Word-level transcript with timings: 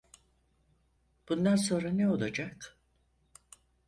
Bundan 1.29 1.55
sonra 1.55 1.89
ne 1.91 2.09
olacak? 2.09 2.77